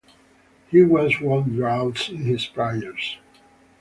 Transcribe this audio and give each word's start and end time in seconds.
He 0.71 0.81
was 0.81 1.21
wondrous 1.21 2.09
in 2.09 2.23
his 2.23 2.47
prayers. 2.47 3.19